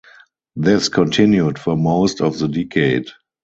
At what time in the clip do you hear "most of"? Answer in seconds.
1.77-2.39